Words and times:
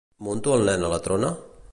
Munto 0.27 0.55
el 0.55 0.63
nen 0.71 0.87
a 0.87 0.91
la 0.95 1.01
trona? 1.09 1.31